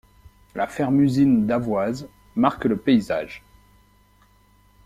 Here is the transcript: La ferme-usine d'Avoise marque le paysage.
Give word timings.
La 0.55 0.65
ferme-usine 0.65 1.45
d'Avoise 1.45 2.09
marque 2.35 2.65
le 2.65 2.75
paysage. 2.75 3.43